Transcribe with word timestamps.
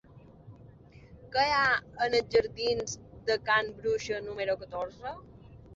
Què 1.35 1.43
hi 1.49 1.53
ha 1.57 1.67
als 2.07 2.19
jardins 2.37 2.99
de 3.29 3.39
Can 3.51 3.73
Bruixa 3.79 4.25
número 4.31 4.63
catorze? 4.67 5.19